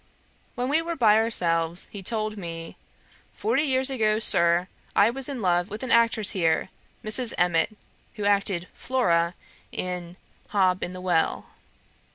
When 0.55 0.67
we 0.67 0.81
were 0.81 0.95
by 0.95 1.15
ourselves 1.17 1.87
he 1.93 2.01
told 2.01 2.35
me, 2.35 2.75
'Forty 3.35 3.61
years 3.61 3.91
ago, 3.91 4.17
Sir, 4.17 4.67
I 4.95 5.11
was 5.11 5.29
in 5.29 5.43
love 5.43 5.69
with 5.69 5.83
an 5.83 5.91
actress 5.91 6.31
here, 6.31 6.69
Mrs. 7.05 7.35
Emmet, 7.37 7.77
who 8.15 8.25
acted 8.25 8.67
Flora, 8.73 9.35
in 9.71 10.17
Hob 10.47 10.81
in 10.81 10.93
the 10.93 11.01
Well.' 11.01 11.45